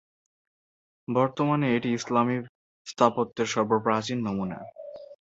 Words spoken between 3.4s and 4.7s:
সর্বপ্রাচীন নমুনা।